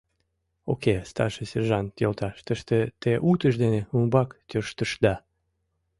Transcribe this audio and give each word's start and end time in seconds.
—Уке, 0.71 0.95
старший 1.11 1.47
сержант 1.51 1.91
йолташ, 2.03 2.37
тыште 2.47 2.77
те 3.01 3.11
утыж 3.29 3.53
дене 3.63 3.81
умбак 3.95 4.29
тӧрштышда... 4.49 5.13